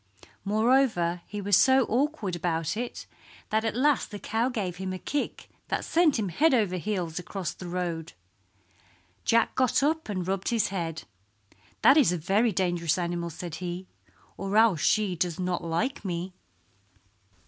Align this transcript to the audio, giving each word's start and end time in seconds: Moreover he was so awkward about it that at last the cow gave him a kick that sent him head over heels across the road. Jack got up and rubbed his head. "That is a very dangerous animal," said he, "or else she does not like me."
Moreover 0.43 1.21
he 1.27 1.41
was 1.41 1.55
so 1.55 1.85
awkward 1.85 2.35
about 2.35 2.75
it 2.75 3.05
that 3.51 3.63
at 3.63 3.75
last 3.75 4.09
the 4.09 4.17
cow 4.17 4.49
gave 4.49 4.77
him 4.77 4.93
a 4.93 4.97
kick 4.97 5.47
that 5.67 5.85
sent 5.85 6.17
him 6.17 6.29
head 6.29 6.55
over 6.55 6.77
heels 6.77 7.19
across 7.19 7.53
the 7.53 7.67
road. 7.67 8.13
Jack 9.25 9.53
got 9.53 9.83
up 9.83 10.09
and 10.09 10.27
rubbed 10.27 10.49
his 10.49 10.69
head. 10.69 11.03
"That 11.83 11.97
is 11.97 12.11
a 12.11 12.17
very 12.17 12.51
dangerous 12.51 12.97
animal," 12.97 13.29
said 13.29 13.53
he, 13.61 13.85
"or 14.37 14.57
else 14.57 14.81
she 14.81 15.15
does 15.15 15.39
not 15.39 15.63
like 15.63 16.03
me." 16.03 16.33